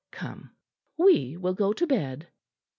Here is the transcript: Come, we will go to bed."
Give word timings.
Come, 0.09 0.55
we 0.97 1.37
will 1.37 1.53
go 1.53 1.73
to 1.73 1.85
bed." 1.85 2.27